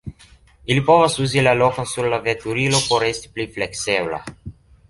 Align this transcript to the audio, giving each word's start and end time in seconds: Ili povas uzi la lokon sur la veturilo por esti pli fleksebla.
Ili 0.75 0.81
povas 0.87 1.17
uzi 1.25 1.43
la 1.47 1.53
lokon 1.59 1.89
sur 1.93 2.09
la 2.15 2.21
veturilo 2.29 2.83
por 2.89 3.09
esti 3.13 3.33
pli 3.37 3.49
fleksebla. 3.59 4.23